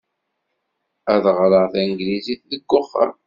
Ad 1.13 1.25
ɣreɣ 1.37 1.65
tanglizit 1.73 2.41
deg 2.51 2.63
wexxam. 2.71 3.11